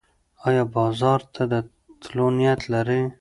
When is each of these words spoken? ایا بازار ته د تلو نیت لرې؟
ایا 0.47 0.63
بازار 0.77 1.19
ته 1.33 1.43
د 1.51 1.53
تلو 2.01 2.25
نیت 2.37 2.61
لرې؟ 2.71 3.01